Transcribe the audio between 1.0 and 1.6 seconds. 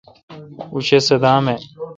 صدام اؘ۔